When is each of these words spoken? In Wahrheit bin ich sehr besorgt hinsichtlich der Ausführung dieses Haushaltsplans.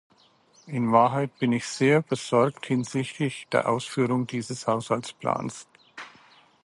In 0.65 0.91
Wahrheit 0.91 1.29
bin 1.37 1.51
ich 1.51 1.67
sehr 1.67 2.01
besorgt 2.01 2.65
hinsichtlich 2.65 3.45
der 3.51 3.69
Ausführung 3.69 4.25
dieses 4.25 4.65
Haushaltsplans. 4.65 5.67